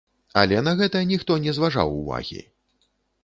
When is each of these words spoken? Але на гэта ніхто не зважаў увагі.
Але 0.43 0.61
на 0.67 0.71
гэта 0.79 1.01
ніхто 1.11 1.37
не 1.43 1.53
зважаў 1.57 1.93
увагі. 1.99 2.41